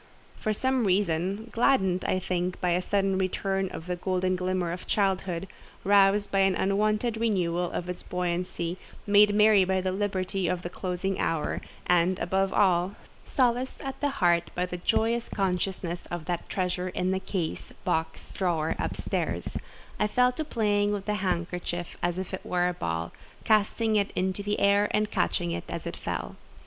[0.39, 5.47] For some reason—gladdened, I think, by a sudden return of the golden glimmer of childhood,
[5.83, 10.71] roused by an unwonted renewal of its buoyancy, made merry by the liberty of the
[10.71, 16.89] closing hour, and, above all, solaced at heart by the joyous consciousness of that treasure
[16.89, 22.33] in the case, box, drawer up stairs,—I fell to playing with the handkerchief as if
[22.33, 23.11] it were a ball,
[23.43, 26.37] casting it into the air and catching it—as it fell.